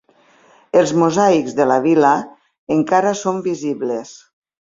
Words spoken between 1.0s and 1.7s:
mosaics de